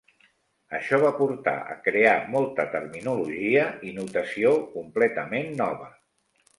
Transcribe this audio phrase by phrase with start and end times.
[0.77, 5.97] Això va portar a crear molta terminologia i notació completament nova.